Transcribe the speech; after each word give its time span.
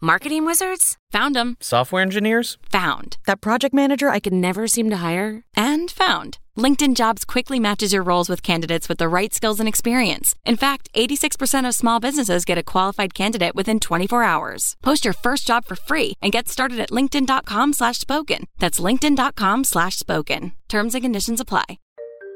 Marketing 0.00 0.46
wizards? 0.46 0.96
Found 1.10 1.34
them. 1.34 1.56
Software 1.60 2.02
engineers? 2.02 2.56
Found. 2.70 3.16
That 3.26 3.40
project 3.40 3.74
manager 3.74 4.08
I 4.10 4.20
could 4.20 4.32
never 4.32 4.68
seem 4.68 4.90
to 4.90 4.98
hire? 4.98 5.42
And 5.56 5.90
found. 5.90 6.38
LinkedIn 6.56 6.94
Jobs 6.94 7.24
quickly 7.24 7.58
matches 7.58 7.92
your 7.92 8.04
roles 8.04 8.28
with 8.28 8.40
candidates 8.40 8.88
with 8.88 8.98
the 8.98 9.08
right 9.08 9.34
skills 9.34 9.58
and 9.58 9.68
experience. 9.68 10.36
In 10.44 10.56
fact, 10.56 10.88
86% 10.94 11.66
of 11.66 11.74
small 11.74 11.98
businesses 11.98 12.44
get 12.44 12.58
a 12.58 12.62
qualified 12.62 13.12
candidate 13.12 13.56
within 13.56 13.80
24 13.80 14.22
hours. 14.22 14.76
Post 14.84 15.04
your 15.04 15.14
first 15.14 15.48
job 15.48 15.64
for 15.64 15.74
free 15.74 16.12
and 16.22 16.30
get 16.30 16.48
started 16.48 16.78
at 16.78 16.90
linkedin.com 16.90 17.72
slash 17.72 17.98
spoken. 17.98 18.44
That's 18.58 18.78
linkedin.com 18.78 19.64
slash 19.64 19.96
spoken. 19.98 20.52
Terms 20.68 20.94
and 20.94 21.02
conditions 21.02 21.40
apply. 21.40 21.64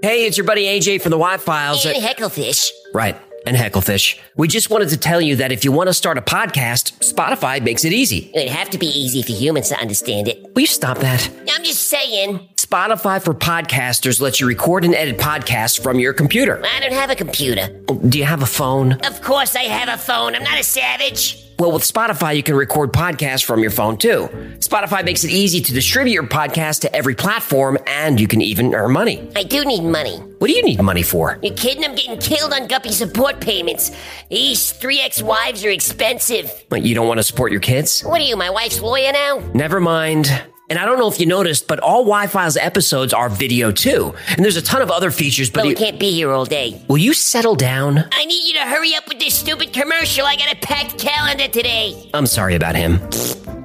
Hey, 0.02 0.26
it's 0.26 0.36
your 0.36 0.46
buddy 0.46 0.64
AJ 0.64 1.00
from 1.00 1.10
the 1.10 1.18
Why 1.18 1.36
Files. 1.36 1.86
And 1.86 1.96
Hecklefish. 1.96 2.70
Right. 2.92 3.16
And 3.44 3.56
Hecklefish. 3.56 4.18
We 4.36 4.48
just 4.48 4.70
wanted 4.70 4.88
to 4.90 4.96
tell 4.96 5.20
you 5.20 5.36
that 5.36 5.52
if 5.52 5.64
you 5.64 5.72
want 5.72 5.88
to 5.88 5.94
start 5.94 6.16
a 6.18 6.22
podcast, 6.22 6.98
Spotify 7.00 7.62
makes 7.62 7.84
it 7.84 7.92
easy. 7.92 8.30
It'd 8.34 8.50
have 8.52 8.70
to 8.70 8.78
be 8.78 8.86
easy 8.86 9.22
for 9.22 9.32
humans 9.32 9.68
to 9.70 9.78
understand 9.78 10.28
it. 10.28 10.54
Will 10.54 10.60
you 10.62 10.66
stop 10.66 10.98
that? 10.98 11.28
I'm 11.52 11.64
just 11.64 11.88
saying. 11.88 12.48
Spotify 12.56 13.22
for 13.22 13.34
podcasters 13.34 14.20
lets 14.20 14.40
you 14.40 14.46
record 14.46 14.84
and 14.84 14.94
edit 14.94 15.18
podcasts 15.18 15.80
from 15.82 15.98
your 15.98 16.12
computer. 16.12 16.62
I 16.64 16.80
don't 16.80 16.92
have 16.92 17.10
a 17.10 17.16
computer. 17.16 17.68
Do 18.08 18.18
you 18.18 18.24
have 18.24 18.42
a 18.42 18.46
phone? 18.46 18.92
Of 19.04 19.20
course 19.22 19.56
I 19.56 19.64
have 19.64 19.88
a 19.88 20.00
phone. 20.00 20.34
I'm 20.34 20.44
not 20.44 20.58
a 20.58 20.64
savage. 20.64 21.51
Well, 21.62 21.70
with 21.70 21.84
Spotify, 21.84 22.34
you 22.34 22.42
can 22.42 22.56
record 22.56 22.92
podcasts 22.92 23.44
from 23.44 23.60
your 23.60 23.70
phone 23.70 23.96
too. 23.96 24.26
Spotify 24.58 25.04
makes 25.04 25.22
it 25.22 25.30
easy 25.30 25.60
to 25.60 25.72
distribute 25.72 26.12
your 26.12 26.24
podcast 26.24 26.80
to 26.80 26.92
every 26.92 27.14
platform, 27.14 27.78
and 27.86 28.20
you 28.20 28.26
can 28.26 28.40
even 28.40 28.74
earn 28.74 28.90
money. 28.90 29.30
I 29.36 29.44
do 29.44 29.64
need 29.64 29.84
money. 29.84 30.16
What 30.16 30.48
do 30.48 30.54
you 30.54 30.64
need 30.64 30.82
money 30.82 31.04
for? 31.04 31.38
You 31.40 31.52
kidding? 31.52 31.84
I'm 31.84 31.94
getting 31.94 32.18
killed 32.18 32.52
on 32.52 32.66
Guppy 32.66 32.90
support 32.90 33.40
payments. 33.40 33.96
These 34.28 34.72
three 34.72 34.98
ex-wives 34.98 35.64
are 35.64 35.70
expensive. 35.70 36.64
But 36.68 36.82
you 36.82 36.96
don't 36.96 37.06
want 37.06 37.18
to 37.18 37.22
support 37.22 37.52
your 37.52 37.60
kids? 37.60 38.00
What 38.00 38.20
are 38.20 38.24
you, 38.24 38.36
my 38.36 38.50
wife's 38.50 38.80
lawyer 38.80 39.12
now? 39.12 39.38
Never 39.54 39.78
mind. 39.78 40.42
And 40.72 40.78
I 40.78 40.86
don't 40.86 40.98
know 40.98 41.06
if 41.10 41.20
you 41.20 41.26
noticed, 41.26 41.66
but 41.68 41.80
all 41.80 42.06
Why 42.06 42.26
Files 42.26 42.56
episodes 42.56 43.12
are 43.12 43.28
video 43.28 43.70
too. 43.72 44.14
And 44.28 44.38
there's 44.42 44.56
a 44.56 44.62
ton 44.62 44.80
of 44.80 44.90
other 44.90 45.10
features, 45.10 45.50
but 45.50 45.58
But 45.60 45.64
we 45.64 45.70
you- 45.72 45.76
can't 45.76 45.98
be 46.00 46.10
here 46.12 46.30
all 46.32 46.46
day. 46.46 46.80
will 46.88 46.96
you 46.96 47.12
settle 47.12 47.54
down? 47.54 48.06
I 48.10 48.24
need 48.24 48.42
you 48.48 48.54
to 48.54 48.60
hurry 48.60 48.94
up 48.94 49.06
with 49.06 49.18
this 49.18 49.34
stupid 49.34 49.74
commercial. 49.74 50.24
I 50.24 50.34
got 50.36 50.50
a 50.50 50.56
packed 50.56 50.98
calendar 50.98 51.46
today. 51.46 52.08
I'm 52.14 52.24
sorry 52.24 52.54
about 52.54 52.74
him. 52.74 53.00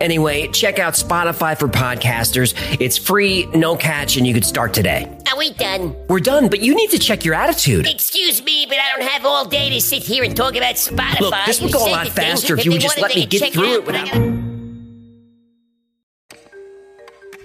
Anyway, 0.01 0.49
check 0.49 0.79
out 0.79 0.95
Spotify 0.95 1.57
for 1.57 1.69
podcasters. 1.69 2.53
It's 2.81 2.97
free, 2.97 3.45
no 3.55 3.77
catch, 3.77 4.17
and 4.17 4.27
you 4.27 4.33
could 4.33 4.43
start 4.45 4.73
today. 4.73 5.07
Are 5.31 5.37
we 5.37 5.51
done? 5.53 5.95
We're 6.09 6.19
done, 6.19 6.49
but 6.49 6.59
you 6.59 6.75
need 6.75 6.89
to 6.91 6.99
check 6.99 7.23
your 7.23 7.35
attitude. 7.35 7.87
Excuse 7.87 8.43
me, 8.43 8.65
but 8.67 8.77
I 8.79 8.97
don't 8.97 9.07
have 9.09 9.25
all 9.25 9.45
day 9.45 9.69
to 9.69 9.79
sit 9.79 10.03
here 10.03 10.25
and 10.25 10.35
talk 10.35 10.57
about 10.57 10.75
Spotify. 10.75 11.21
Look, 11.21 11.35
this 11.45 11.61
would 11.61 11.71
go 11.71 11.87
a 11.87 11.89
lot 11.89 12.07
thing. 12.09 12.25
faster 12.25 12.57
if 12.59 12.65
you 12.65 12.71
would 12.73 12.81
just 12.81 12.99
let 12.99 13.15
me 13.15 13.25
get 13.25 13.53
through 13.53 13.75
it 13.75 13.85
without- 13.85 14.36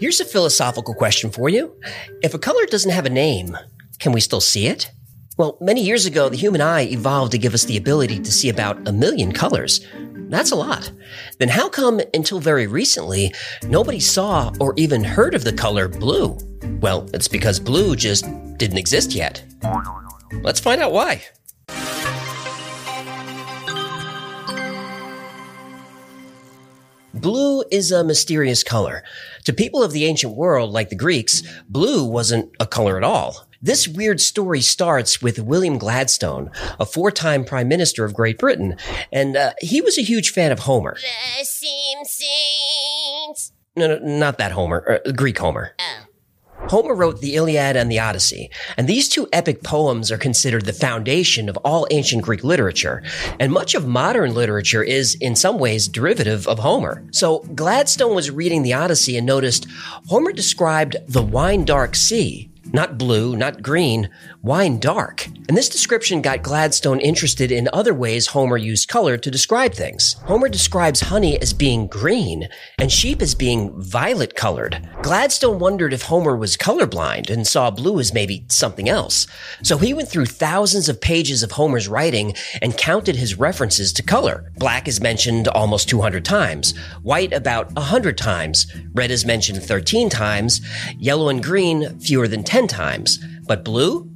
Here's 0.03 0.21
a 0.21 0.25
philosophical 0.25 0.95
question 0.95 1.31
for 1.31 1.49
you. 1.49 1.77
If 2.25 2.35
a 2.35 2.39
color 2.41 2.67
doesn't 2.67 2.91
have 2.91 3.07
a 3.07 3.09
name, 3.09 3.57
can 4.01 4.11
we 4.11 4.21
still 4.21 4.41
see 4.41 4.67
it? 4.67 4.91
Well, 5.39 5.57
many 5.61 5.81
years 5.81 6.07
ago, 6.07 6.29
the 6.29 6.37
human 6.37 6.61
eye 6.61 6.87
evolved 6.87 7.31
to 7.31 7.39
give 7.39 7.55
us 7.55 7.67
the 7.67 7.77
ability 7.77 8.19
to 8.19 8.33
see 8.33 8.49
about 8.49 8.89
a 8.89 8.93
million 8.93 9.31
colors. 9.31 9.87
That's 10.29 10.51
a 10.51 10.57
lot. 10.57 10.91
Then 11.39 11.49
how 11.49 11.69
come 11.69 12.01
until 12.15 12.41
very 12.41 12.67
recently, 12.67 13.33
nobody 13.63 14.01
saw 14.01 14.53
or 14.59 14.75
even 14.77 15.05
heard 15.05 15.37
of 15.37 15.45
the 15.45 15.53
color 15.53 15.87
blue? 15.87 16.37
Well, 16.81 17.09
it's 17.15 17.29
because 17.29 17.61
blue 17.61 17.95
just 17.95 18.25
didn't 18.59 18.79
exist 18.79 19.13
yet. 19.13 19.45
Let's 20.43 20.59
find 20.59 20.81
out 20.81 20.91
why. 20.91 21.23
Blue 27.15 27.63
is 27.71 27.93
a 27.93 28.03
mysterious 28.03 28.65
color. 28.65 29.05
To 29.45 29.53
people 29.53 29.83
of 29.83 29.93
the 29.93 30.05
ancient 30.05 30.37
world, 30.37 30.71
like 30.71 30.89
the 30.89 30.97
Greeks, 30.97 31.43
blue 31.69 32.05
wasn't 32.05 32.53
a 32.61 32.67
color 32.67 32.97
at 32.97 33.03
all. 33.03 33.49
This 33.61 33.89
weird 33.89 34.21
story 34.21 34.61
starts 34.61 35.21
with 35.21 35.39
William 35.39 35.79
Gladstone, 35.79 36.51
a 36.79 36.87
four-time 36.87 37.45
prime 37.45 37.69
minister 37.69 38.05
of 38.05 38.15
Great 38.15 38.39
Britain, 38.39 38.77
and 39.13 39.37
uh, 39.37 39.53
he 39.61 39.81
was 39.81 39.99
a 39.99 40.03
huge 40.03 40.31
fan 40.31 40.53
of 40.53 40.61
Homer. 40.61 40.97
No, 43.75 43.87
no, 43.87 43.99
not 43.99 44.39
that 44.39 44.53
Homer, 44.53 45.01
uh, 45.07 45.13
Greek 45.13 45.39
Homer. 45.39 45.75
Oh. 45.79 45.92
Homer 46.73 46.95
wrote 46.95 47.21
the 47.21 47.35
Iliad 47.35 47.77
and 47.77 47.93
the 47.93 47.99
Odyssey, 47.99 48.51
and 48.79 48.89
these 48.89 49.07
two 49.07 49.29
epic 49.31 49.63
poems 49.63 50.11
are 50.11 50.17
considered 50.17 50.65
the 50.65 50.73
foundation 50.73 51.51
of 51.51 51.59
all 51.59 51.87
ancient 51.91 52.23
Greek 52.23 52.43
literature, 52.43 53.03
and 53.39 53.53
much 53.53 53.75
of 53.75 53.87
modern 53.87 54.33
literature 54.33 54.83
is, 54.83 55.15
in 55.17 55.37
some 55.37 55.59
ways, 55.59 55.87
derivative 55.87 56.49
of 56.49 56.61
Homer. 56.61 57.05
So 57.11 57.41
Gladstone 57.55 58.15
was 58.15 58.31
reading 58.31 58.63
the 58.63 58.73
Odyssey 58.73 59.19
and 59.19 59.27
noticed 59.27 59.67
Homer 60.09 60.33
described 60.33 60.97
the 61.07 61.21
wine 61.21 61.67
dark 61.67 61.95
sea, 61.95 62.51
not 62.73 62.97
blue, 62.97 63.37
not 63.37 63.63
green, 63.63 64.09
wine 64.43 64.77
dark. 64.81 65.25
And 65.49 65.57
this 65.57 65.69
description 65.69 66.21
got 66.21 66.43
Gladstone 66.43 66.99
interested 66.99 67.53
in 67.53 67.69
other 67.73 67.95
ways 67.95 68.27
Homer 68.29 68.57
used 68.57 68.89
color 68.89 69.17
to 69.17 69.31
describe 69.31 69.73
things. 69.73 70.15
Homer 70.25 70.49
describes 70.49 71.01
honey 71.01 71.41
as 71.41 71.53
being 71.53 71.87
green 71.87 72.49
and 72.81 72.91
sheep 72.91 73.23
as 73.23 73.37
being 73.37 73.73
violet 73.81 74.35
colored. 74.35 74.89
Gladstone 75.03 75.61
wondered 75.61 75.93
if 75.93 76.03
Homer 76.03 76.37
was 76.37 76.57
colorblind 76.57 77.31
and 77.31 77.47
saw 77.47 77.71
blue 77.71 78.01
as 78.01 78.13
maybe 78.13 78.45
something 78.49 78.89
else. 78.89 79.29
So 79.63 79.79
he 79.79 79.95
went 79.95 80.09
through 80.09 80.27
thousands 80.27 80.89
of 80.89 81.01
pages 81.01 81.45
of 81.45 81.53
Homer's 81.53 81.87
writing 81.87 82.35
and 82.61 82.77
counted 82.77 83.15
his 83.15 83.39
references 83.39 83.93
to 83.93 84.03
color. 84.03 84.51
Black 84.57 84.89
is 84.89 85.01
mentioned 85.01 85.47
almost 85.49 85.89
200 85.89 86.25
times, 86.25 86.77
white 87.03 87.33
about 87.33 87.73
100 87.75 88.19
times, 88.19 88.67
red 88.93 89.13
is 89.13 89.25
mentioned 89.25 89.63
13 89.63 90.09
times, 90.09 90.61
yellow 90.99 91.29
and 91.29 91.45
green 91.45 92.01
fewer 92.01 92.27
than 92.27 92.43
10 92.43 92.67
times, 92.67 93.25
but 93.47 93.65
blue? 93.65 94.12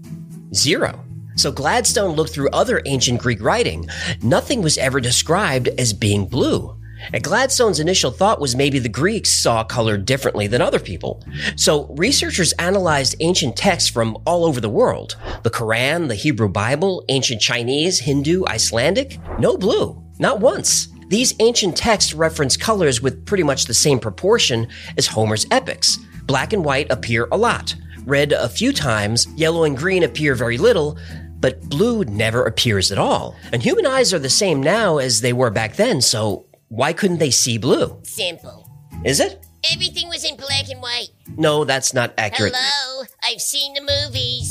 Zero. 0.57 1.05
So 1.37 1.53
Gladstone 1.53 2.17
looked 2.17 2.33
through 2.33 2.49
other 2.51 2.81
ancient 2.87 3.21
Greek 3.21 3.43
writing. 3.43 3.89
Nothing 4.23 4.63
was 4.63 4.79
ever 4.79 5.01
described 5.01 5.69
as 5.79 5.93
being 5.93 6.27
blue. 6.27 6.77
And 7.13 7.23
Gladstone's 7.23 7.79
initial 7.79 8.11
thought 8.11 8.41
was 8.41 8.57
maybe 8.57 8.79
the 8.79 8.89
Greeks 8.89 9.31
saw 9.31 9.63
color 9.63 9.99
differently 9.99 10.47
than 10.47 10.63
other 10.63 10.79
people. 10.81 11.23
So 11.57 11.87
researchers 11.97 12.53
analyzed 12.55 13.17
ancient 13.21 13.57
texts 13.57 13.91
from 13.91 14.17
all 14.27 14.45
over 14.45 14.61
the 14.61 14.71
world. 14.71 15.17
The 15.43 15.51
Quran, 15.51 16.09
the 16.09 16.15
Hebrew 16.15 16.49
Bible, 16.49 17.05
ancient 17.09 17.41
Chinese, 17.41 17.99
Hindu, 17.99 18.45
Icelandic. 18.47 19.19
No 19.39 19.57
blue. 19.57 20.03
Not 20.19 20.41
once. 20.41 20.89
These 21.09 21.35
ancient 21.39 21.77
texts 21.77 22.15
reference 22.15 22.57
colors 22.57 23.01
with 23.01 23.27
pretty 23.27 23.45
much 23.45 23.67
the 23.67 23.75
same 23.75 23.99
proportion 23.99 24.69
as 24.97 25.07
Homer's 25.07 25.47
epics. 25.51 25.99
Black 26.25 26.53
and 26.53 26.65
white 26.65 26.91
appear 26.91 27.29
a 27.31 27.37
lot. 27.37 27.75
Red 28.07 28.33
a 28.33 28.49
few 28.49 28.73
times, 28.73 29.27
yellow 29.35 29.65
and 29.65 29.77
green 29.77 30.05
appear 30.05 30.37
very 30.37 30.59
little, 30.59 30.97
but 31.41 31.61
blue 31.69 32.05
never 32.05 32.45
appears 32.45 32.93
at 32.93 32.99
all. 32.99 33.35
And 33.53 33.61
human 33.61 33.85
eyes 33.85 34.15
are 34.15 34.21
the 34.21 34.31
same 34.31 34.63
now 34.63 34.99
as 34.99 35.21
they 35.21 35.33
were 35.33 35.51
back 35.51 35.75
then, 35.75 36.01
so 36.01 36.47
why 36.69 36.93
couldn't 36.93 37.19
they 37.19 37.33
see 37.33 37.59
blue? 37.59 37.99
Simple. 38.05 38.71
Is 39.05 39.19
it? 39.19 39.45
Everything 39.73 40.09
was 40.09 40.25
in 40.25 40.37
black 40.37 40.69
and 40.71 40.81
white. 40.81 41.09
No, 41.37 41.65
that's 41.65 41.93
not 41.93 42.15
accurate. 42.17 42.53
Hello? 42.55 43.07
I've 43.25 43.41
seen 43.41 43.75
the 43.75 43.81
movies. 43.81 44.46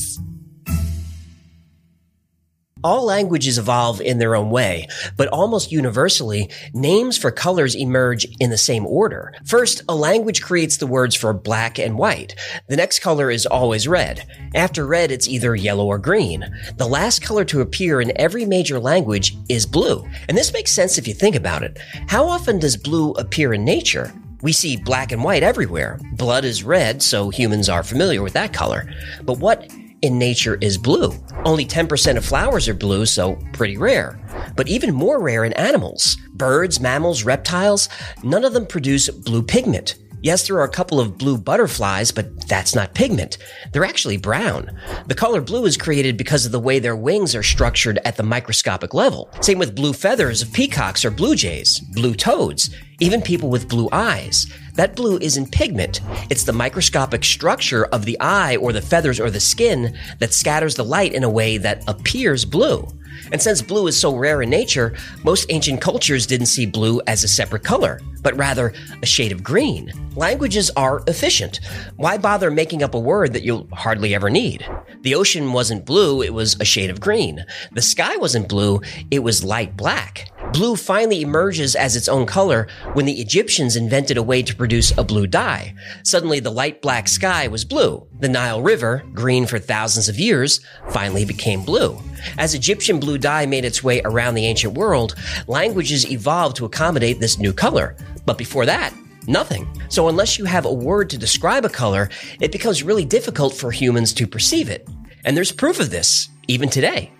All 2.85 3.03
languages 3.03 3.57
evolve 3.57 4.00
in 4.00 4.19
their 4.19 4.35
own 4.35 4.51
way, 4.51 4.88
but 5.18 5.28
almost 5.29 5.72
universally, 5.72 6.51
names 6.72 7.18
for 7.18 7.31
colors 7.31 7.75
emerge 7.75 8.28
in 8.40 8.51
the 8.51 8.59
same 8.59 8.85
order. 8.85 9.34
First, 9.44 9.81
a 9.90 9.96
language 9.96 10.44
creates 10.44 10.78
the 10.78 10.85
words 10.85 11.16
for 11.16 11.34
black 11.34 11.79
and 11.79 11.97
white. 11.97 12.35
The 12.68 12.75
next 12.75 13.00
color 13.00 13.31
is 13.31 13.47
always 13.47 13.88
red. 13.88 14.28
After 14.53 14.85
red, 14.85 15.09
it's 15.09 15.28
either 15.28 15.56
yellow 15.56 15.87
or 15.87 15.97
green. 15.97 16.46
The 16.78 16.87
last 16.87 17.23
color 17.23 17.43
to 17.46 17.61
appear 17.61 18.02
in 18.02 18.16
every 18.17 18.46
major 18.46 18.79
language 18.79 19.35
is 19.49 19.66
blue. 19.66 20.08
And 20.29 20.38
this 20.38 20.53
makes 20.53 20.70
sense 20.70 20.99
if 20.99 21.08
you 21.08 21.16
think 21.16 21.35
about 21.35 21.64
it. 21.64 21.79
How 22.08 22.28
often 22.28 22.59
does 22.59 22.78
blue 22.78 23.14
appear 23.14 23.55
in 23.55 23.66
nature? 23.66 24.14
We 24.43 24.52
see 24.52 24.78
black 24.78 25.11
and 25.11 25.23
white 25.23 25.41
everywhere. 25.41 25.99
Blood 26.11 26.46
is 26.46 26.64
red, 26.64 27.02
so 27.02 27.31
humans 27.31 27.67
are 27.67 27.81
familiar 27.81 28.22
with 28.22 28.34
that 28.34 28.53
color. 28.53 28.88
But 29.23 29.40
what 29.40 29.72
in 30.02 30.18
nature 30.20 30.58
is 30.62 30.78
blue. 30.78 31.14
Only 31.46 31.66
10% 31.66 32.18
of 32.18 32.26
flowers 32.26 32.68
are 32.68 32.74
blue, 32.74 33.06
so 33.06 33.38
pretty 33.53 33.78
rare. 33.78 34.20
But 34.56 34.68
even 34.68 34.94
more 34.94 35.22
rare 35.22 35.44
in 35.44 35.53
animals. 35.53 36.18
Birds, 36.34 36.80
mammals, 36.80 37.24
reptiles, 37.24 37.90
none 38.24 38.46
of 38.46 38.53
them 38.53 38.66
produce 38.66 39.09
blue 39.09 39.44
pigment. 39.44 39.96
Yes, 40.26 40.47
there 40.47 40.56
are 40.56 40.64
a 40.64 40.70
couple 40.70 41.00
of 41.00 41.20
blue 41.20 41.38
butterflies, 41.38 42.12
but 42.12 42.47
that's 42.47 42.74
not 42.74 42.96
pigment. 42.96 43.38
They're 43.72 43.86
actually 43.86 44.18
brown. 44.18 44.76
The 45.06 45.14
color 45.14 45.40
blue 45.40 45.66
is 45.66 45.78
created 45.78 46.18
because 46.18 46.48
of 46.48 46.52
the 46.52 46.59
way 46.59 46.80
their 46.80 46.96
wings 46.96 47.36
are 47.36 47.44
structured 47.44 48.00
at 48.06 48.18
the 48.18 48.24
microscopic 48.24 48.96
level. 48.96 49.30
Same 49.41 49.59
with 49.59 49.76
blue 49.76 49.94
feathers 49.94 50.41
of 50.41 50.52
peacocks 50.52 51.06
or 51.06 51.12
blue 51.12 51.36
jays, 51.36 51.80
blue 51.80 52.16
toads, 52.16 52.76
even 53.00 53.22
people 53.22 53.50
with 53.50 53.70
blue 53.70 53.88
eyes. 53.91 54.48
That 54.76 54.96
blue 54.96 55.18
isn't 55.18 55.52
pigment. 55.52 56.02
It's 56.30 56.44
the 56.44 56.54
microscopic 56.54 57.24
structure 57.24 57.86
of 57.86 58.06
the 58.06 58.20
eye 58.20 58.58
or 58.58 58.74
the 58.74 58.82
feathers 58.82 59.20
or 59.20 59.30
the 59.30 59.40
skin 59.40 59.98
that 60.20 60.34
scatters 60.34 60.76
the 60.76 60.84
light 60.84 61.14
in 61.14 61.24
a 61.24 61.30
way 61.30 61.58
that 61.58 61.84
appears 61.88 62.46
blue. 62.46 62.88
And 63.32 63.41
since 63.41 63.62
blue 63.62 63.88
is 63.88 64.00
so 64.00 64.16
rare 64.16 64.41
in 64.41 64.50
nature, 64.50 64.96
most 65.23 65.46
ancient 65.50 65.82
cultures 65.82 66.28
didn't 66.28 66.47
see 66.47 66.66
blue 66.66 67.02
as 67.08 67.23
a 67.23 67.28
separate 67.28 67.64
color, 67.64 68.00
but 68.22 68.35
rather 68.38 68.73
a 69.02 69.06
shade 69.06 69.32
of 69.32 69.44
green. 69.44 69.91
Languages 70.16 70.72
are 70.78 71.03
efficient. 71.08 71.59
Why 71.97 72.17
bother 72.17 72.50
making 72.50 72.84
up 72.84 72.94
a 72.94 73.00
word 73.00 73.34
that 73.34 73.44
you'll 73.44 73.67
hardly 73.73 74.16
ever 74.16 74.29
need? 74.29 74.66
The 75.02 75.16
ocean 75.16 75.53
wasn't 75.53 75.85
blue, 75.85 76.22
it 76.22 76.34
was 76.34 76.59
a 76.59 76.66
shade 76.66 76.90
of 76.90 77.00
green. 77.00 77.46
The 77.73 77.82
sky 77.82 78.17
wasn't 78.17 78.50
blue, 78.50 78.82
it 79.12 79.20
was 79.20 79.44
light 79.44 79.76
black. 79.76 80.32
Blue 80.53 80.76
finally 80.76 81.22
emerges 81.22 81.76
as 81.76 81.96
its 81.96 82.08
own 82.08 82.26
color 82.26 82.67
when 82.94 83.06
the 83.06 83.20
Egyptians 83.20 83.76
invented 83.76 84.16
a 84.16 84.23
way 84.23 84.41
to 84.41 84.56
produce 84.56 84.97
a 84.97 85.03
blue 85.03 85.28
dye. 85.28 85.76
Suddenly, 86.03 86.40
the 86.40 86.52
light 86.52 86.82
black 86.82 87.08
sky 87.09 87.47
was 87.47 87.66
blue. 87.66 88.08
The 88.20 88.29
Nile 88.29 88.62
River, 88.62 89.03
green 89.14 89.46
for 89.46 89.59
thousands 89.59 90.08
of 90.08 90.17
years, 90.17 90.62
finally 90.90 91.26
became 91.26 91.64
blue. 91.64 92.00
As 92.38 92.56
Egyptian 92.56 93.00
blue 93.05 93.17
dye 93.17 93.46
made 93.46 93.66
its 93.66 93.84
way 93.84 94.02
around 94.03 94.34
the 94.34 94.46
ancient 94.46 94.73
world, 94.73 95.16
languages 95.47 96.09
evolved 96.11 96.55
to 96.57 96.66
accommodate 96.66 97.19
this 97.19 97.37
new 97.37 97.53
color. 97.53 97.96
But 98.25 98.37
before 98.37 98.66
that, 98.66 98.93
nothing. 99.28 99.67
So 99.90 100.09
unless 100.09 100.40
you 100.40 100.46
have 100.46 100.66
a 100.66 100.73
word 100.73 101.09
to 101.11 101.17
describe 101.17 101.66
a 101.66 101.69
color, 101.69 102.09
it 102.41 102.52
becomes 102.52 102.84
really 102.84 103.05
difficult 103.05 103.53
for 103.53 103.72
humans 103.72 104.11
to 104.13 104.28
perceive 104.28 104.69
it. 104.69 104.90
And 105.23 105.37
there's 105.37 105.52
proof 105.52 105.79
of 105.79 105.91
this, 105.91 106.29
even 106.47 106.69
today. 106.69 107.11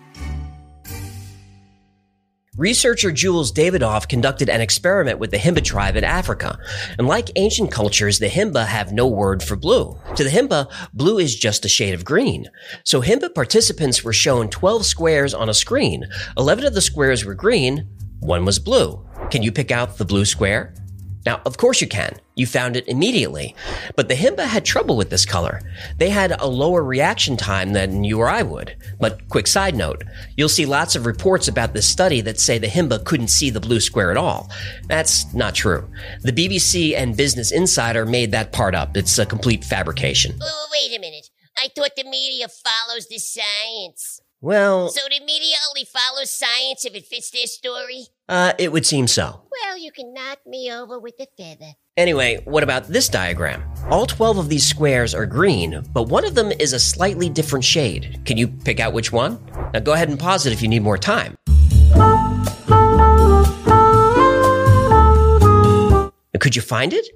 Researcher 2.58 3.12
Jules 3.12 3.52
Davidoff 3.52 4.08
conducted 4.08 4.48
an 4.48 4.62
experiment 4.62 5.20
with 5.20 5.32
the 5.32 5.38
Himba 5.38 5.62
tribe 5.62 5.98
in 5.98 6.06
Africa. 6.06 6.58
And 6.98 7.06
like 7.06 7.30
ancient 7.36 7.70
cultures, 7.70 8.20
the 8.20 8.30
Himba 8.30 8.66
have 8.66 8.94
no 8.94 9.08
word 9.08 9.44
for 9.44 9.58
blue. 9.58 10.00
To 10.16 10.24
the 10.24 10.30
Himba, 10.30 10.72
blue 10.94 11.18
is 11.18 11.36
just 11.36 11.66
a 11.66 11.70
shade 11.70 11.94
of 11.94 12.06
green. 12.06 12.50
So 12.86 13.02
Himba 13.02 13.36
participants 13.36 14.06
were 14.06 14.14
shown 14.14 14.50
12 14.50 14.86
squares 14.86 15.34
on 15.34 15.50
a 15.50 15.54
screen. 15.54 16.08
11 16.38 16.64
of 16.64 16.74
the 16.74 16.82
squares 16.82 17.26
were 17.26 17.34
green, 17.34 17.90
one 18.22 18.46
was 18.46 18.58
blue. 18.58 19.06
Can 19.32 19.44
you 19.44 19.52
pick 19.52 19.70
out 19.70 19.98
the 19.98 20.06
blue 20.06 20.24
square? 20.24 20.74
Now, 21.26 21.42
of 21.46 21.58
course 21.58 21.82
you 21.82 21.88
can. 21.88 22.20
You 22.36 22.46
found 22.46 22.76
it 22.76 22.88
immediately. 22.88 23.56
But 23.96 24.10
the 24.10 24.16
Himba 24.16 24.46
had 24.46 24.64
trouble 24.64 24.96
with 24.96 25.10
this 25.10 25.26
color. 25.26 25.62
They 25.98 26.10
had 26.10 26.40
a 26.40 26.46
lower 26.46 26.84
reaction 26.84 27.36
time 27.36 27.74
than 27.74 28.04
you 28.04 28.20
or 28.20 28.30
I 28.30 28.44
would. 28.44 28.76
But 29.00 29.28
quick 29.30 29.48
side 29.48 29.76
note, 29.76 30.04
you'll 30.38 30.50
see 30.50 30.66
lots 30.66 30.96
of 30.96 31.06
reports 31.06 31.48
about 31.48 31.74
this 31.74 31.88
study 31.88 32.22
that 32.22 32.40
say 32.40 32.58
the 32.58 32.68
Himba 32.68 33.04
couldn't 33.06 33.30
see 33.30 33.50
the 33.50 33.60
blue 33.60 33.80
square 33.80 34.12
at 34.12 34.18
all. 34.18 34.52
That's 34.88 35.34
not 35.34 35.56
true. 35.56 35.90
The 36.22 36.34
BBC 36.34 36.96
and 36.96 37.18
Business 37.18 37.52
Insider 37.52 38.06
made 38.06 38.32
that 38.32 38.52
part 38.52 38.76
up. 38.76 38.96
It's 38.96 39.18
a 39.18 39.26
complete 39.26 39.64
fabrication. 39.64 40.38
Oh, 40.42 40.68
wait 40.72 40.96
a 40.96 41.00
minute. 41.00 41.30
I 41.58 41.70
thought 41.76 41.92
the 41.96 42.04
media 42.04 42.48
follows 42.50 43.08
the 43.08 43.18
science. 43.18 44.22
Well, 44.42 44.90
So 44.90 45.02
the 45.10 45.24
media 45.26 45.56
only 45.70 45.86
follows 45.86 46.30
science 46.30 46.86
if 46.86 46.94
it 46.96 47.06
fits 47.06 47.32
their 47.32 47.48
story? 47.48 48.08
uh, 48.30 48.54
it 48.60 48.72
would 48.72 48.86
seem 48.86 49.08
so. 49.08 49.42
Well, 49.64 49.78
you 49.78 49.92
can 49.92 50.14
knock 50.14 50.40
me 50.46 50.72
over 50.72 51.00
with 51.00 51.16
a 51.20 51.28
feather. 51.38 51.74
Anyway, 51.98 52.42
what 52.46 52.62
about 52.64 52.88
this 52.88 53.08
diagram? 53.08 53.64
All 53.90 54.06
12 54.06 54.38
of 54.38 54.50
these 54.50 54.68
squares 54.68 55.16
are 55.16 55.26
green, 55.26 55.84
but 55.94 56.10
one 56.10 56.26
of 56.26 56.36
them 56.36 56.52
is 56.60 56.74
a 56.74 56.80
slightly 56.80 57.30
different 57.30 57.64
shade. 57.64 58.20
Can 58.26 58.36
you 58.38 58.48
pick 58.48 58.80
out 58.80 58.94
which 58.94 59.12
one? 59.12 59.40
Now 59.74 59.80
go 59.80 59.94
ahead 59.94 60.10
and 60.10 60.20
pause 60.20 60.46
it 60.46 60.54
if 60.54 60.62
you 60.62 60.68
need 60.68 60.84
more 60.84 60.98
time. 60.98 61.36
Could 66.40 66.56
you 66.56 66.62
find 66.62 66.94
it? 66.94 67.08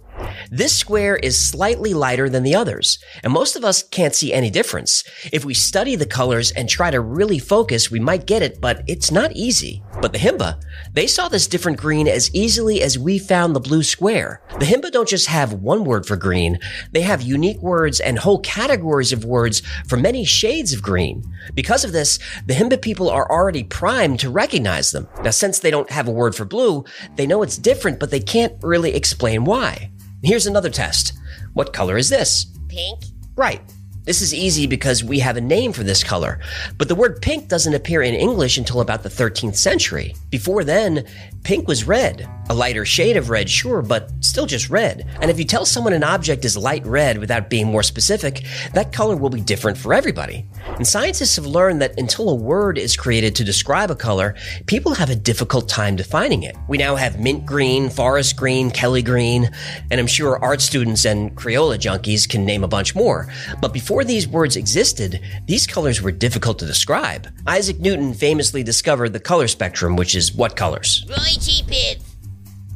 This 0.52 0.76
square 0.76 1.16
is 1.16 1.38
slightly 1.38 1.94
lighter 1.94 2.28
than 2.28 2.42
the 2.42 2.56
others, 2.56 2.98
and 3.24 3.32
most 3.32 3.56
of 3.56 3.64
us 3.64 3.84
can't 3.84 4.16
see 4.16 4.34
any 4.34 4.50
difference. 4.50 5.04
If 5.32 5.46
we 5.46 5.54
study 5.54 5.96
the 5.96 6.08
colors 6.08 6.50
and 6.50 6.68
try 6.68 6.90
to 6.90 7.02
really 7.02 7.38
focus, 7.38 7.92
we 7.92 8.00
might 8.00 8.26
get 8.26 8.42
it, 8.42 8.60
but 8.60 8.82
it's 8.88 9.12
not 9.12 9.32
easy. 9.34 9.84
But 10.02 10.12
the 10.12 10.18
Himba, 10.18 10.60
they 10.92 11.06
saw 11.06 11.30
this 11.30 11.46
different 11.46 11.78
green 11.78 12.08
as 12.08 12.34
easily 12.34 12.82
as 12.82 12.98
we 12.98 13.20
found 13.20 13.56
the 13.56 13.60
blue 13.60 13.84
square. 13.84 14.42
The 14.58 14.66
Himba 14.66 14.92
don't 14.92 15.08
just 15.08 15.28
have 15.28 15.54
one 15.54 15.84
word 15.84 16.08
for 16.08 16.16
green, 16.16 16.58
they 16.94 17.02
have 17.02 17.22
unique 17.22 17.62
words 17.62 18.00
and 18.00 18.18
whole 18.18 18.40
categories 18.40 19.14
of 19.14 19.26
words 19.26 19.62
for 19.88 19.98
many 19.98 20.26
shades 20.26 20.74
of 20.74 20.82
green. 20.82 21.24
Because 21.54 21.84
of 21.84 21.92
this, 21.92 22.18
the 22.48 22.56
Himba 22.56 22.82
people 22.82 23.12
are 23.12 23.32
already 23.32 23.64
primed 23.64 24.20
to 24.22 24.32
recognize 24.32 24.90
them. 24.90 25.08
Now, 25.22 25.30
since 25.30 25.60
they 25.60 25.70
don't 25.70 25.92
have 25.92 26.08
a 26.08 26.12
word 26.12 26.34
for 26.34 26.46
blue, 26.46 26.86
they 27.18 27.28
know 27.28 27.44
it's 27.44 27.58
different, 27.58 28.00
but 28.00 28.10
they 28.10 28.20
can't 28.20 28.56
really 28.64 28.96
explain 28.96 29.46
why. 29.46 29.92
Here's 30.22 30.48
another 30.48 30.70
test. 30.70 31.14
What 31.54 31.72
color 31.72 31.98
is 31.98 32.10
this? 32.10 32.46
Pink? 32.68 33.04
Right. 33.38 33.62
This 34.04 34.22
is 34.22 34.34
easy 34.34 34.68
because 34.68 35.02
we 35.04 35.20
have 35.20 35.38
a 35.38 35.42
name 35.42 35.72
for 35.72 35.84
this 35.84 36.04
color, 36.04 36.40
but 36.78 36.88
the 36.90 36.96
word 36.96 37.22
pink 37.22 37.48
doesn't 37.48 37.74
appear 37.74 38.02
in 38.02 38.16
English 38.16 38.58
until 38.58 38.82
about 38.82 39.04
the 39.04 39.10
13th 39.10 39.56
century. 39.56 40.16
Before 40.30 40.64
then, 40.64 41.06
pink 41.44 41.68
was 41.68 41.86
red. 41.86 42.28
A 42.52 42.56
lighter 42.56 42.84
shade 42.84 43.16
of 43.16 43.30
red, 43.30 43.48
sure, 43.48 43.84
but 43.84 44.12
still 44.22 44.48
just 44.48 44.72
red. 44.72 45.08
And 45.22 45.30
if 45.30 45.38
you 45.38 45.46
tell 45.46 45.66
someone 45.66 45.94
an 45.94 46.04
object 46.04 46.44
is 46.46 46.58
light 46.58 46.84
red 46.84 47.20
without 47.20 47.48
being 47.48 47.68
more 47.68 47.84
specific, 47.84 48.44
that 48.74 48.92
color 48.92 49.16
will 49.16 49.30
be 49.30 49.40
different 49.40 49.78
for 49.78 49.94
everybody. 49.94 50.48
And 50.66 50.88
scientists 50.88 51.36
have 51.36 51.46
learned 51.46 51.80
that 51.84 52.00
until 52.00 52.30
a 52.30 52.34
word 52.34 52.80
is 52.80 52.98
created 52.98 53.36
to 53.36 53.44
describe 53.44 53.92
a 53.92 53.96
color, 53.96 54.36
people 54.66 54.96
have 54.96 55.12
a 55.12 55.16
difficult 55.16 55.70
time 55.70 55.96
defining 55.96 56.42
it. 56.42 56.56
We 56.68 56.80
now 56.80 56.96
have 56.96 57.20
mint 57.20 57.46
green, 57.46 57.88
forest 57.88 58.36
green, 58.36 58.72
Kelly 58.72 59.04
green, 59.04 59.52
and 59.92 60.00
I'm 60.00 60.08
sure 60.08 60.44
art 60.44 60.62
students 60.62 61.06
and 61.06 61.36
Crayola 61.36 61.78
junkies 61.78 62.28
can 62.28 62.46
name 62.46 62.64
a 62.64 62.68
bunch 62.68 62.96
more. 62.96 63.32
But 63.62 63.74
before 63.74 64.04
these 64.04 64.28
words 64.28 64.56
existed, 64.56 65.22
these 65.46 65.68
colors 65.68 66.02
were 66.02 66.12
difficult 66.12 66.58
to 66.60 66.66
describe. 66.66 67.28
Isaac 67.46 67.80
Newton 67.80 68.16
famously 68.16 68.64
discovered 68.64 69.14
the 69.14 69.20
color 69.20 69.48
spectrum, 69.48 69.96
which 69.96 70.16
is 70.16 70.34
what 70.34 70.56
colors? 70.56 71.06
Roy 71.08 71.38
G. 71.40 71.62
Biv. 71.62 72.09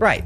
Right. 0.03 0.25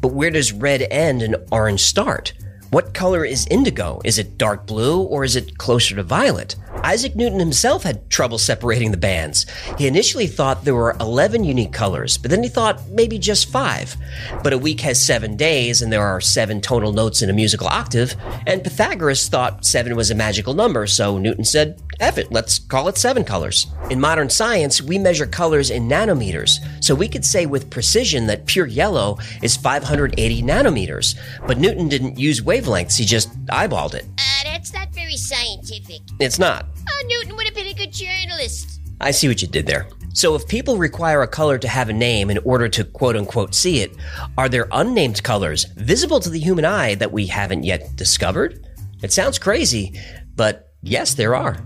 But 0.00 0.12
where 0.12 0.30
does 0.30 0.52
red 0.52 0.82
end 0.82 1.20
and 1.20 1.34
orange 1.50 1.80
start? 1.80 2.32
What 2.70 2.94
color 2.94 3.24
is 3.24 3.44
indigo? 3.50 4.00
Is 4.04 4.20
it 4.20 4.38
dark 4.38 4.68
blue 4.68 5.02
or 5.02 5.24
is 5.24 5.34
it 5.34 5.58
closer 5.58 5.96
to 5.96 6.04
violet? 6.04 6.54
Isaac 6.84 7.16
Newton 7.16 7.38
himself 7.38 7.82
had 7.82 8.08
trouble 8.10 8.38
separating 8.38 8.90
the 8.90 8.96
bands. 8.96 9.46
He 9.78 9.86
initially 9.86 10.26
thought 10.26 10.64
there 10.64 10.74
were 10.74 10.96
11 11.00 11.44
unique 11.44 11.72
colors, 11.72 12.16
but 12.16 12.30
then 12.30 12.42
he 12.42 12.48
thought 12.48 12.88
maybe 12.88 13.18
just 13.18 13.50
five. 13.50 13.96
But 14.42 14.52
a 14.52 14.58
week 14.58 14.80
has 14.80 15.00
seven 15.00 15.36
days 15.36 15.82
and 15.82 15.92
there 15.92 16.06
are 16.06 16.20
seven 16.20 16.60
tonal 16.60 16.92
notes 16.92 17.22
in 17.22 17.30
a 17.30 17.32
musical 17.32 17.66
octave, 17.66 18.14
and 18.46 18.62
Pythagoras 18.62 19.28
thought 19.28 19.64
seven 19.64 19.96
was 19.96 20.10
a 20.10 20.14
magical 20.14 20.54
number, 20.54 20.86
so 20.86 21.18
Newton 21.18 21.44
said, 21.44 21.80
F 22.00 22.18
it, 22.18 22.30
let's 22.30 22.58
call 22.58 22.88
it 22.88 22.98
seven 22.98 23.24
colors. 23.24 23.66
In 23.90 24.00
modern 24.00 24.28
science, 24.28 24.82
we 24.82 24.98
measure 24.98 25.26
colors 25.26 25.70
in 25.70 25.88
nanometers, 25.88 26.60
so 26.82 26.94
we 26.94 27.08
could 27.08 27.24
say 27.24 27.46
with 27.46 27.70
precision 27.70 28.26
that 28.26 28.46
pure 28.46 28.66
yellow 28.66 29.18
is 29.42 29.56
580 29.56 30.42
nanometers. 30.42 31.18
But 31.46 31.58
Newton 31.58 31.88
didn't 31.88 32.18
use 32.18 32.40
wavelengths, 32.40 32.98
he 32.98 33.04
just 33.04 33.32
eyeballed 33.46 33.94
it. 33.94 34.04
Uh, 34.18 34.44
that's 34.44 34.72
not 34.72 34.88
very 34.90 35.16
scientific. 35.16 36.00
It's 36.18 36.38
not. 36.38 36.66
Oh, 36.88 37.04
Newton 37.06 37.36
would 37.36 37.46
have 37.46 37.54
been 37.54 37.66
a 37.66 37.74
good 37.74 37.92
journalist. 37.92 38.80
I 39.00 39.10
see 39.10 39.28
what 39.28 39.42
you 39.42 39.48
did 39.48 39.66
there. 39.66 39.88
So 40.14 40.34
if 40.34 40.48
people 40.48 40.78
require 40.78 41.20
a 41.20 41.28
color 41.28 41.58
to 41.58 41.68
have 41.68 41.90
a 41.90 41.92
name 41.92 42.30
in 42.30 42.38
order 42.38 42.68
to 42.70 42.84
quote 42.84 43.16
unquote 43.16 43.54
see 43.54 43.80
it, 43.80 43.94
are 44.38 44.48
there 44.48 44.68
unnamed 44.72 45.22
colors 45.22 45.64
visible 45.76 46.20
to 46.20 46.30
the 46.30 46.40
human 46.40 46.64
eye 46.64 46.94
that 46.94 47.12
we 47.12 47.26
haven't 47.26 47.64
yet 47.64 47.96
discovered? 47.96 48.66
It 49.02 49.12
sounds 49.12 49.38
crazy, 49.38 50.00
but 50.34 50.72
yes, 50.82 51.12
there 51.12 51.34
are. 51.34 51.58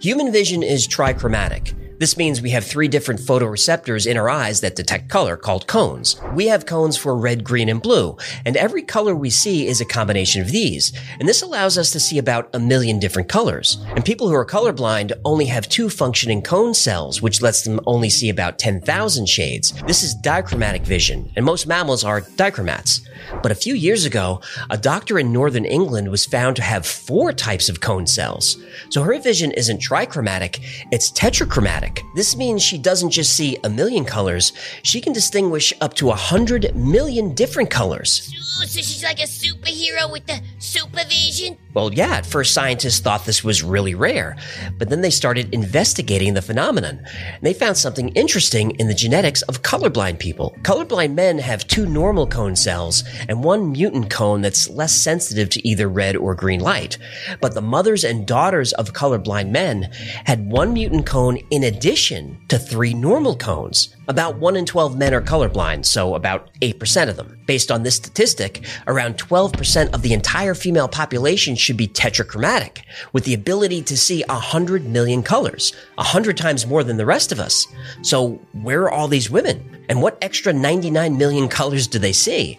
Human 0.00 0.30
vision 0.30 0.62
is 0.62 0.86
trichromatic. 0.86 1.74
This 2.00 2.16
means 2.16 2.40
we 2.40 2.48
have 2.52 2.64
three 2.64 2.88
different 2.88 3.20
photoreceptors 3.20 4.06
in 4.06 4.16
our 4.16 4.30
eyes 4.30 4.62
that 4.62 4.74
detect 4.74 5.10
color 5.10 5.36
called 5.36 5.66
cones. 5.66 6.16
We 6.32 6.46
have 6.46 6.64
cones 6.64 6.96
for 6.96 7.14
red, 7.14 7.44
green, 7.44 7.68
and 7.68 7.82
blue, 7.82 8.16
and 8.46 8.56
every 8.56 8.80
color 8.80 9.14
we 9.14 9.28
see 9.28 9.66
is 9.66 9.82
a 9.82 9.84
combination 9.84 10.40
of 10.40 10.50
these. 10.50 10.94
And 11.18 11.28
this 11.28 11.42
allows 11.42 11.76
us 11.76 11.90
to 11.90 12.00
see 12.00 12.16
about 12.16 12.48
a 12.54 12.58
million 12.58 13.00
different 13.00 13.28
colors. 13.28 13.84
And 13.88 14.02
people 14.02 14.30
who 14.30 14.34
are 14.34 14.46
colorblind 14.46 15.12
only 15.26 15.44
have 15.44 15.68
two 15.68 15.90
functioning 15.90 16.40
cone 16.40 16.72
cells, 16.72 17.20
which 17.20 17.42
lets 17.42 17.64
them 17.64 17.80
only 17.86 18.08
see 18.08 18.30
about 18.30 18.58
10,000 18.58 19.28
shades. 19.28 19.74
This 19.86 20.02
is 20.02 20.14
dichromatic 20.14 20.86
vision, 20.86 21.30
and 21.36 21.44
most 21.44 21.66
mammals 21.66 22.02
are 22.02 22.22
dichromats. 22.22 23.02
But 23.42 23.52
a 23.52 23.62
few 23.66 23.74
years 23.74 24.06
ago, 24.06 24.40
a 24.70 24.78
doctor 24.78 25.18
in 25.18 25.34
northern 25.34 25.66
England 25.66 26.10
was 26.10 26.24
found 26.24 26.56
to 26.56 26.62
have 26.62 26.86
four 26.86 27.34
types 27.34 27.68
of 27.68 27.82
cone 27.82 28.06
cells. 28.06 28.56
So 28.88 29.02
her 29.02 29.18
vision 29.18 29.50
isn't 29.52 29.82
trichromatic, 29.82 30.60
it's 30.90 31.10
tetrachromatic. 31.12 31.89
This 32.14 32.36
means 32.36 32.62
she 32.62 32.78
doesn't 32.78 33.10
just 33.10 33.34
see 33.34 33.56
a 33.64 33.70
million 33.70 34.04
colors, 34.04 34.52
she 34.82 35.00
can 35.00 35.12
distinguish 35.12 35.72
up 35.80 35.94
to 35.94 36.10
a 36.10 36.14
hundred 36.14 36.74
million 36.74 37.34
different 37.34 37.70
colors. 37.70 38.32
So 38.66 38.80
she's 38.80 39.02
like 39.02 39.20
a 39.20 39.26
superhero 39.26 40.10
with 40.12 40.26
the 40.26 40.40
supervision? 40.58 41.56
Well, 41.72 41.92
yeah, 41.94 42.16
at 42.16 42.26
first 42.26 42.52
scientists 42.52 42.98
thought 42.98 43.24
this 43.24 43.44
was 43.44 43.62
really 43.62 43.94
rare, 43.94 44.36
but 44.76 44.88
then 44.88 45.02
they 45.02 45.10
started 45.10 45.54
investigating 45.54 46.34
the 46.34 46.42
phenomenon. 46.42 47.00
And 47.06 47.42
they 47.42 47.54
found 47.54 47.76
something 47.76 48.08
interesting 48.10 48.72
in 48.72 48.88
the 48.88 48.94
genetics 48.94 49.42
of 49.42 49.62
colorblind 49.62 50.18
people. 50.18 50.56
Colorblind 50.62 51.14
men 51.14 51.38
have 51.38 51.66
two 51.68 51.86
normal 51.86 52.26
cone 52.26 52.56
cells 52.56 53.04
and 53.28 53.44
one 53.44 53.70
mutant 53.70 54.10
cone 54.10 54.40
that's 54.40 54.68
less 54.68 54.92
sensitive 54.92 55.48
to 55.50 55.68
either 55.68 55.88
red 55.88 56.16
or 56.16 56.34
green 56.34 56.60
light. 56.60 56.98
But 57.40 57.54
the 57.54 57.62
mothers 57.62 58.02
and 58.02 58.26
daughters 58.26 58.72
of 58.72 58.92
colorblind 58.92 59.50
men 59.50 59.90
had 60.24 60.50
one 60.50 60.72
mutant 60.72 61.06
cone 61.06 61.36
in 61.50 61.62
addition 61.62 62.40
to 62.48 62.58
three 62.58 62.94
normal 62.94 63.36
cones. 63.36 63.94
About 64.08 64.38
1 64.38 64.56
in 64.56 64.66
12 64.66 64.98
men 64.98 65.14
are 65.14 65.22
colorblind, 65.22 65.84
so 65.84 66.16
about 66.16 66.50
8% 66.62 67.08
of 67.08 67.16
them. 67.16 67.38
Based 67.46 67.70
on 67.70 67.84
this 67.84 67.94
statistic, 67.94 68.64
around 68.88 69.18
12% 69.18 69.94
of 69.94 70.02
the 70.02 70.12
entire 70.12 70.54
female 70.54 70.88
population 70.88 71.54
should 71.60 71.76
be 71.76 71.86
tetrachromatic, 71.86 72.82
with 73.12 73.24
the 73.24 73.34
ability 73.34 73.82
to 73.82 73.96
see 73.96 74.24
100 74.28 74.86
million 74.86 75.22
colors, 75.22 75.72
100 75.96 76.36
times 76.36 76.66
more 76.66 76.82
than 76.82 76.96
the 76.96 77.06
rest 77.06 77.30
of 77.30 77.38
us. 77.38 77.66
So 78.02 78.40
where 78.52 78.82
are 78.82 78.90
all 78.90 79.08
these 79.08 79.30
women? 79.30 79.84
And 79.88 80.02
what 80.02 80.18
extra 80.22 80.52
99 80.52 81.18
million 81.18 81.48
colors 81.48 81.86
do 81.86 81.98
they 81.98 82.12
see? 82.12 82.58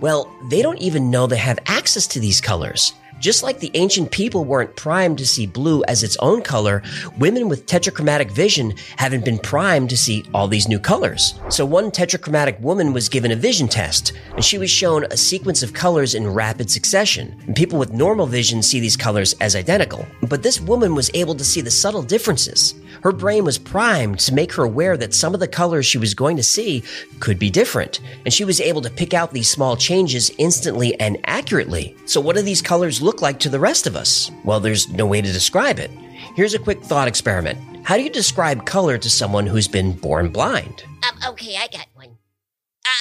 Well, 0.00 0.30
they 0.50 0.62
don't 0.62 0.78
even 0.78 1.10
know 1.10 1.26
they 1.26 1.36
have 1.36 1.58
access 1.66 2.06
to 2.08 2.20
these 2.20 2.40
colors. 2.40 2.92
Just 3.18 3.42
like 3.42 3.60
the 3.60 3.70
ancient 3.74 4.10
people 4.10 4.44
weren't 4.44 4.76
primed 4.76 5.18
to 5.18 5.26
see 5.26 5.46
blue 5.46 5.82
as 5.84 6.02
its 6.02 6.16
own 6.18 6.42
color, 6.42 6.82
women 7.18 7.48
with 7.48 7.66
tetrachromatic 7.66 8.30
vision 8.30 8.74
haven't 8.96 9.24
been 9.24 9.38
primed 9.38 9.88
to 9.90 9.96
see 9.96 10.24
all 10.34 10.48
these 10.48 10.68
new 10.68 10.78
colors. 10.78 11.40
So 11.48 11.64
one 11.64 11.90
tetrachromatic 11.90 12.60
woman 12.60 12.92
was 12.92 13.08
given 13.08 13.30
a 13.30 13.36
vision 13.36 13.68
test, 13.68 14.12
and 14.34 14.44
she 14.44 14.58
was 14.58 14.70
shown 14.70 15.04
a 15.04 15.16
sequence 15.16 15.62
of 15.62 15.72
colors 15.72 16.14
in 16.14 16.26
rapid 16.26 16.70
succession. 16.70 17.36
And 17.46 17.56
people 17.56 17.78
with 17.78 17.92
normal 17.92 18.26
vision 18.26 18.62
see 18.62 18.80
these 18.80 18.96
colors 18.96 19.34
as 19.40 19.56
identical. 19.56 20.06
But 20.22 20.42
this 20.42 20.60
woman 20.60 20.94
was 20.94 21.10
able 21.14 21.34
to 21.36 21.44
see 21.44 21.62
the 21.62 21.70
subtle 21.70 22.02
differences. 22.02 22.74
Her 23.02 23.12
brain 23.12 23.44
was 23.44 23.58
primed 23.58 24.18
to 24.20 24.34
make 24.34 24.52
her 24.54 24.64
aware 24.64 24.96
that 24.96 25.14
some 25.14 25.34
of 25.34 25.40
the 25.40 25.48
colors 25.48 25.86
she 25.86 25.98
was 25.98 26.14
going 26.14 26.36
to 26.36 26.42
see 26.42 26.82
could 27.20 27.38
be 27.38 27.50
different, 27.50 28.00
and 28.24 28.32
she 28.32 28.44
was 28.44 28.60
able 28.60 28.82
to 28.82 28.90
pick 28.90 29.14
out 29.14 29.32
these 29.32 29.48
small 29.48 29.76
changes 29.76 30.30
instantly 30.38 30.98
and 31.00 31.18
accurately. 31.24 31.96
So 32.04 32.20
what 32.20 32.36
do 32.36 32.42
these 32.42 32.62
colors 32.62 33.02
look 33.06 33.22
like 33.22 33.38
to 33.38 33.48
the 33.48 33.60
rest 33.60 33.86
of 33.86 33.96
us? 33.96 34.30
Well, 34.44 34.60
there's 34.60 34.88
no 34.90 35.06
way 35.06 35.22
to 35.22 35.32
describe 35.32 35.78
it. 35.78 35.90
Here's 36.34 36.54
a 36.54 36.58
quick 36.58 36.82
thought 36.82 37.08
experiment. 37.08 37.86
How 37.86 37.96
do 37.96 38.02
you 38.02 38.10
describe 38.10 38.66
color 38.66 38.98
to 38.98 39.08
someone 39.08 39.46
who's 39.46 39.68
been 39.68 39.92
born 39.92 40.28
blind? 40.28 40.84
Um, 41.08 41.30
okay, 41.30 41.56
I 41.56 41.68
got 41.68 41.86
one. 41.94 42.18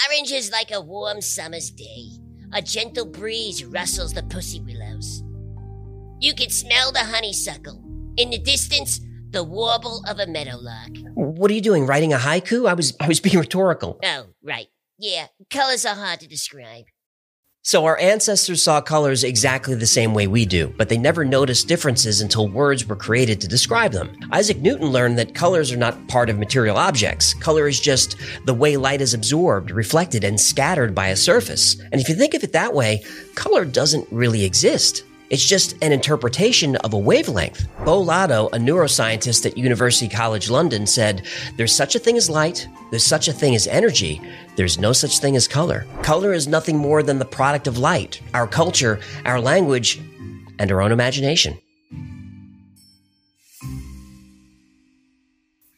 Orange 0.07 0.31
is 0.31 0.51
like 0.51 0.71
a 0.71 0.79
warm 0.79 1.21
summer's 1.21 1.71
day. 1.71 2.09
A 2.53 2.61
gentle 2.61 3.05
breeze 3.05 3.65
rustles 3.65 4.13
the 4.13 4.21
pussy 4.23 4.61
willows. 4.61 5.23
You 6.19 6.35
can 6.35 6.51
smell 6.51 6.91
the 6.91 6.99
honeysuckle. 6.99 7.81
In 8.17 8.29
the 8.29 8.37
distance, 8.37 9.01
the 9.31 9.43
warble 9.43 10.03
of 10.07 10.19
a 10.19 10.27
meadowlark. 10.27 10.95
What 11.15 11.49
are 11.49 11.53
you 11.55 11.61
doing? 11.61 11.87
Writing 11.87 12.13
a 12.13 12.17
haiku? 12.17 12.69
I 12.69 12.73
was 12.73 12.95
I 12.99 13.07
was 13.07 13.19
being 13.19 13.39
rhetorical. 13.39 13.99
Oh, 14.03 14.27
right. 14.43 14.67
Yeah, 14.97 15.27
colors 15.49 15.85
are 15.85 15.95
hard 15.95 16.19
to 16.21 16.27
describe. 16.27 16.85
So 17.67 17.85
our 17.85 17.97
ancestors 17.97 18.61
saw 18.61 18.79
colors 18.79 19.23
exactly 19.23 19.73
the 19.73 19.87
same 19.87 20.13
way 20.13 20.27
we 20.27 20.45
do, 20.45 20.71
but 20.77 20.87
they 20.87 20.99
never 20.99 21.25
noticed 21.25 21.67
differences 21.67 22.21
until 22.21 22.47
words 22.47 22.85
were 22.85 22.95
created 22.95 23.41
to 23.41 23.47
describe 23.47 23.91
them. 23.91 24.15
Isaac 24.31 24.57
Newton 24.57 24.89
learned 24.89 25.17
that 25.17 25.33
colors 25.33 25.71
are 25.71 25.77
not 25.77 26.07
part 26.07 26.29
of 26.29 26.37
material 26.37 26.77
objects. 26.77 27.33
Color 27.33 27.67
is 27.67 27.79
just 27.79 28.17
the 28.45 28.53
way 28.53 28.77
light 28.77 29.01
is 29.01 29.15
absorbed, 29.15 29.71
reflected, 29.71 30.23
and 30.23 30.39
scattered 30.39 30.93
by 30.93 31.07
a 31.07 31.15
surface. 31.15 31.75
And 31.91 31.99
if 31.99 32.07
you 32.07 32.13
think 32.13 32.35
of 32.35 32.43
it 32.43 32.51
that 32.51 32.75
way, 32.75 33.03
color 33.33 33.65
doesn't 33.65 34.07
really 34.11 34.45
exist. 34.45 35.03
It's 35.29 35.45
just 35.45 35.75
an 35.81 35.91
interpretation 35.91 36.75
of 36.77 36.93
a 36.93 36.97
wavelength. 36.97 37.67
Beau 37.83 37.99
Lotto, 37.99 38.47
a 38.47 38.57
neuroscientist 38.57 39.45
at 39.45 39.57
University 39.57 40.07
College 40.07 40.49
London, 40.49 40.85
said, 40.85 41.25
There's 41.57 41.73
such 41.73 41.95
a 41.95 41.99
thing 41.99 42.17
as 42.17 42.29
light, 42.29 42.67
there's 42.91 43.05
such 43.05 43.27
a 43.27 43.33
thing 43.33 43.55
as 43.55 43.67
energy, 43.67 44.21
there's 44.55 44.79
no 44.79 44.93
such 44.93 45.19
thing 45.19 45.35
as 45.35 45.47
color. 45.47 45.85
Color 46.03 46.33
is 46.33 46.47
nothing 46.47 46.77
more 46.77 47.01
than 47.01 47.19
the 47.19 47.25
product 47.25 47.67
of 47.67 47.77
light, 47.77 48.21
our 48.33 48.47
culture, 48.47 48.99
our 49.25 49.41
language, 49.41 49.99
and 50.59 50.71
our 50.71 50.81
own 50.81 50.91
imagination. 50.91 51.57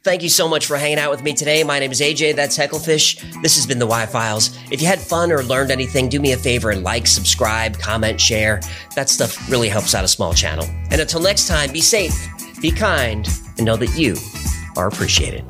Thank 0.08 0.24
you 0.24 0.30
so 0.30 0.48
much 0.48 0.68
for 0.68 0.78
hanging 0.78 1.00
out 1.00 1.12
with 1.12 1.22
me 1.22 1.34
today. 1.34 1.66
My 1.66 1.80
name 1.80 1.92
is 1.92 2.00
AJ, 2.00 2.38
that's 2.38 2.58
Hecklefish. 2.58 3.42
This 3.42 3.58
has 3.58 3.66
been 3.66 3.78
the 3.78 3.86
Why 3.86 4.06
Files. 4.06 4.58
If 4.72 4.82
you 4.82 4.88
had 4.88 5.02
fun 5.02 5.34
or 5.34 5.44
learned 5.44 5.70
anything, 5.70 6.08
do 6.08 6.22
me 6.22 6.32
a 6.32 6.38
favor 6.38 6.70
and 6.70 6.82
like, 6.82 7.06
subscribe, 7.06 7.78
comment, 7.78 8.22
share. 8.22 8.62
That 8.96 9.10
stuff 9.10 9.52
really 9.52 9.68
helps 9.68 9.94
out 9.94 10.06
a 10.06 10.08
small 10.08 10.34
channel. 10.34 10.66
And 10.92 11.02
until 11.02 11.20
next 11.20 11.50
time, 11.50 11.74
be 11.74 11.82
safe, 11.82 12.16
be 12.62 12.72
kind, 12.72 13.28
and 13.58 13.66
know 13.66 13.76
that 13.76 13.98
you 13.98 14.16
are 14.78 14.88
appreciated. 14.88 15.44